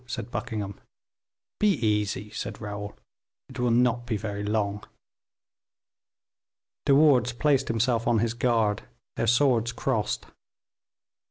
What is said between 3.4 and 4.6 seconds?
"it will not be very